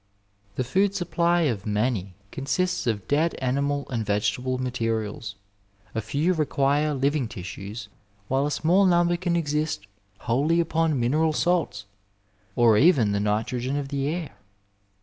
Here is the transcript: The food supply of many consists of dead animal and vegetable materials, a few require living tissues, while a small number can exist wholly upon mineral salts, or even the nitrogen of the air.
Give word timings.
The 0.55 0.63
food 0.63 0.95
supply 0.95 1.41
of 1.41 1.67
many 1.67 2.15
consists 2.31 2.87
of 2.87 3.07
dead 3.07 3.35
animal 3.35 3.85
and 3.91 4.03
vegetable 4.03 4.57
materials, 4.57 5.35
a 5.93 6.01
few 6.01 6.33
require 6.33 6.95
living 6.95 7.27
tissues, 7.27 7.87
while 8.27 8.47
a 8.47 8.49
small 8.49 8.87
number 8.87 9.15
can 9.15 9.35
exist 9.35 9.85
wholly 10.21 10.59
upon 10.59 10.99
mineral 10.99 11.33
salts, 11.33 11.85
or 12.55 12.79
even 12.79 13.11
the 13.11 13.19
nitrogen 13.19 13.77
of 13.77 13.89
the 13.89 14.07
air. 14.07 14.31